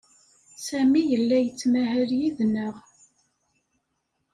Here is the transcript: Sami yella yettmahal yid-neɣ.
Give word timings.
Sami 0.65 1.01
yella 1.11 1.37
yettmahal 1.41 2.09
yid-neɣ. 2.19 2.75